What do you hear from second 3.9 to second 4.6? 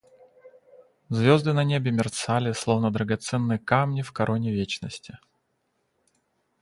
в короне